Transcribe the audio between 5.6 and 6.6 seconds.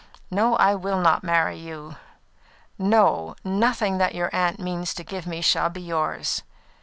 be yours.